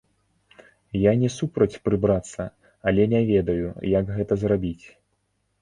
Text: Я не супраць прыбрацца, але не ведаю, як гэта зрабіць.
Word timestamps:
Я 0.99 1.11
не 1.23 1.29
супраць 1.33 1.79
прыбрацца, 1.89 2.41
але 2.93 3.05
не 3.15 3.21
ведаю, 3.31 3.67
як 3.99 4.11
гэта 4.17 4.33
зрабіць. 4.47 4.85